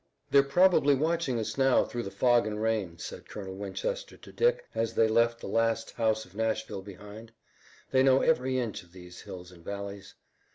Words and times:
"They're 0.31 0.41
probably 0.41 0.95
watching 0.95 1.37
us 1.37 1.59
now 1.59 1.83
through 1.85 2.01
the 2.01 2.09
fog 2.09 2.47
and 2.47 2.59
rain," 2.59 2.97
said 2.97 3.29
Colonel 3.29 3.53
Winchester 3.55 4.17
to 4.17 4.31
Dick 4.31 4.65
as 4.73 4.95
they 4.95 5.07
left 5.07 5.39
the 5.41 5.47
last 5.47 5.91
house 5.91 6.25
of 6.25 6.33
Nashville 6.35 6.81
behind. 6.81 7.31
"They 7.91 8.01
know 8.01 8.23
every 8.23 8.57
inch 8.57 8.81
of 8.81 8.93
these 8.93 9.21
hills 9.21 9.51
and 9.51 9.63
valleys." 9.63 10.15